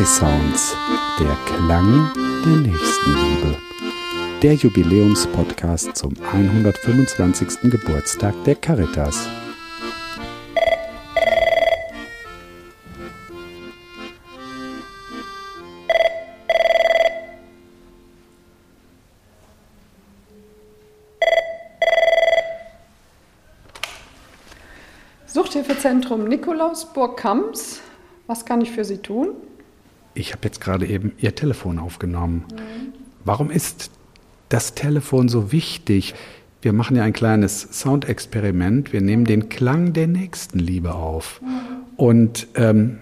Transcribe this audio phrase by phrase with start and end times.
[0.00, 0.76] iSounds,
[1.20, 2.10] der Klang
[2.44, 3.56] der Nächstenliebe.
[4.42, 7.70] Der Jubiläumspodcast zum 125.
[7.70, 9.28] Geburtstag der Caritas.
[25.26, 27.80] Suchthilfezentrum Nikolausburg-Kamps.
[28.26, 29.36] Was kann ich für Sie tun?
[30.14, 32.44] Ich habe jetzt gerade eben Ihr Telefon aufgenommen.
[32.50, 32.92] Mhm.
[33.24, 33.90] Warum ist
[34.48, 36.14] das Telefon so wichtig?
[36.62, 38.92] Wir machen ja ein kleines Soundexperiment.
[38.92, 41.40] Wir nehmen den Klang der Nächstenliebe auf.
[41.42, 41.48] Mhm.
[41.96, 42.98] Und ähm,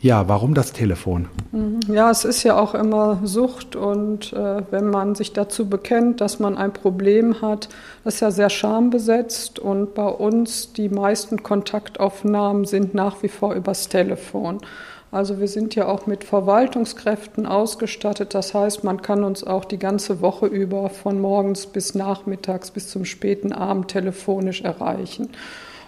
[0.00, 1.28] ja, warum das Telefon?
[1.52, 1.80] Mhm.
[1.88, 6.38] Ja, es ist ja auch immer Sucht und äh, wenn man sich dazu bekennt, dass
[6.38, 7.68] man ein Problem hat,
[8.04, 13.54] das ist ja sehr schambesetzt und bei uns die meisten Kontaktaufnahmen sind nach wie vor
[13.54, 14.58] übers Telefon.
[15.10, 18.34] Also wir sind ja auch mit Verwaltungskräften ausgestattet.
[18.34, 22.88] Das heißt, man kann uns auch die ganze Woche über von morgens bis nachmittags bis
[22.88, 25.30] zum späten Abend telefonisch erreichen.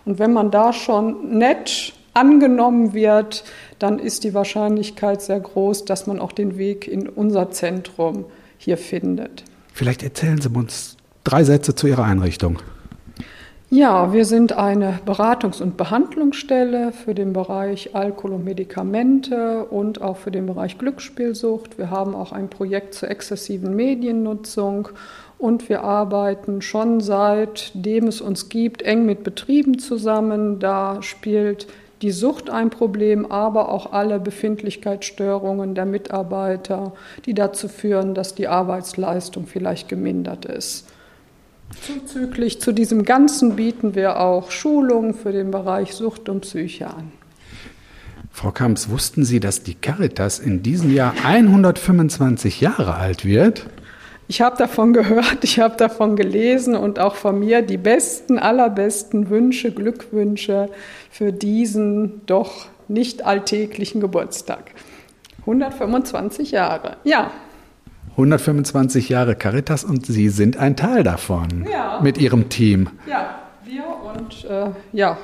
[0.05, 3.45] Und wenn man da schon nett angenommen wird,
[3.79, 8.25] dann ist die Wahrscheinlichkeit sehr groß, dass man auch den Weg in unser Zentrum
[8.57, 9.45] hier findet.
[9.73, 12.59] Vielleicht erzählen Sie uns drei Sätze zu Ihrer Einrichtung.
[13.71, 20.17] Ja, wir sind eine Beratungs- und Behandlungsstelle für den Bereich Alkohol und Medikamente und auch
[20.17, 21.77] für den Bereich Glücksspielsucht.
[21.77, 24.89] Wir haben auch ein Projekt zur exzessiven Mediennutzung
[25.37, 30.61] und wir arbeiten schon seitdem es uns gibt eng mit Betrieben zusammen.
[30.61, 31.67] Da spielt
[32.01, 36.95] die Sucht ein Problem, aber auch alle Befindlichkeitsstörungen der Mitarbeiter,
[37.27, 40.87] die dazu führen, dass die Arbeitsleistung vielleicht gemindert ist.
[41.81, 47.13] Zuzüglich zu diesem Ganzen bieten wir auch Schulungen für den Bereich Sucht und Psyche an.
[48.31, 53.67] Frau Kamps, wussten Sie, dass die Caritas in diesem Jahr 125 Jahre alt wird?
[54.29, 59.31] Ich habe davon gehört, ich habe davon gelesen und auch von mir die besten, allerbesten
[59.31, 60.69] Wünsche, Glückwünsche
[61.11, 64.73] für diesen doch nicht alltäglichen Geburtstag.
[65.41, 67.31] 125 Jahre, ja.
[68.19, 72.01] 125 Jahre Caritas und Sie sind ein Teil davon ja.
[72.03, 72.91] mit Ihrem Team.
[73.07, 75.19] Ja, wir und äh, ja,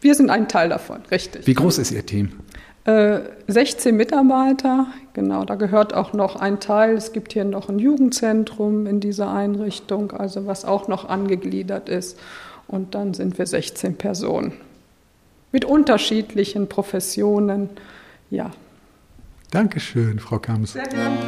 [0.00, 1.44] wir sind ein Teil davon, richtig.
[1.48, 2.30] Wie groß ist Ihr Team?
[3.48, 6.94] 16 äh, Mitarbeiter, genau, da gehört auch noch ein Teil.
[6.94, 12.16] Es gibt hier noch ein Jugendzentrum in dieser Einrichtung, also was auch noch angegliedert ist.
[12.68, 14.52] Und dann sind wir 16 Personen
[15.50, 17.70] mit unterschiedlichen Professionen.
[18.30, 18.52] Ja.
[19.50, 20.74] Dankeschön, Frau Kams.
[20.74, 21.18] Sehr gerne.